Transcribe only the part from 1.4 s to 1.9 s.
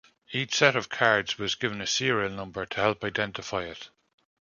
given a